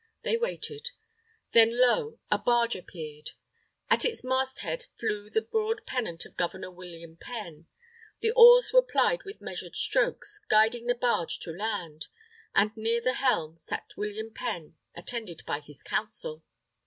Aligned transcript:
They 0.23 0.35
waited. 0.35 0.89
Then, 1.51 1.79
lo! 1.79 2.17
a 2.31 2.39
barge 2.39 2.75
approached. 2.75 3.35
At 3.87 4.03
its 4.03 4.23
masthead 4.23 4.85
flew 4.99 5.29
the 5.29 5.43
broad 5.43 5.85
pennant 5.85 6.25
of 6.25 6.35
Governor 6.35 6.71
William 6.71 7.17
Penn. 7.17 7.67
The 8.19 8.31
oars 8.31 8.71
were 8.73 8.81
plied 8.81 9.21
with 9.25 9.41
measured 9.41 9.75
strokes, 9.75 10.39
guiding 10.49 10.87
the 10.87 10.95
barge 10.95 11.37
to 11.41 11.51
land. 11.51 12.07
And 12.55 12.75
near 12.75 12.99
the 12.99 13.13
helm 13.13 13.59
sat 13.59 13.91
William 13.95 14.33
Penn 14.33 14.75
attended 14.95 15.43
by 15.45 15.59
his 15.59 15.83
council. 15.83 16.43